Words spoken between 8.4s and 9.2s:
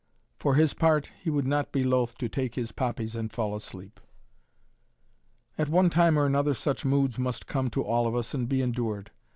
be endured.